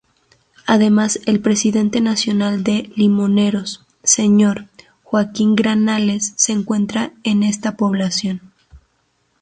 [0.65, 4.65] Además el presidente nacional de limoneros, Sr.
[5.03, 8.41] Joaquín Grajales se encuentra en esta población.